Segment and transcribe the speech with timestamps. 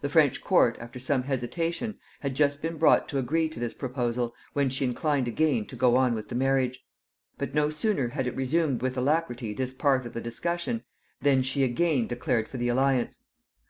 [0.00, 4.34] The French court, after some hesitation, had just been brought to agree to this proposal,
[4.54, 6.86] when she inclined again to go on with the marriage;
[7.36, 10.84] but no sooner had it resumed with alacrity this part of the discussion,
[11.20, 13.20] than she again declared for the alliance.